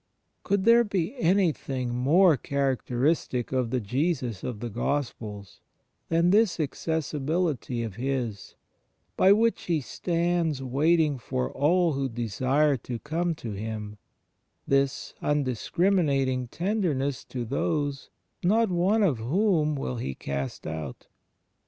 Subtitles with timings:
[0.41, 3.79] Could there be any 5 50 THE FRIENDSHIP OF CHRIST thing more characteristic of the
[3.79, 5.59] Jesus of the Gospels
[6.09, 8.55] than this accessibility of His—
[9.15, 13.99] by which He stands waiting for all who desire to come to Him—
[14.67, 18.09] this undis criminating tenderness to those,
[18.43, 21.05] not one of whom will He cast out?